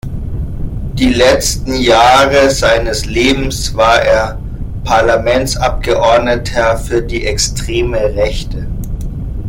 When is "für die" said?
6.79-7.27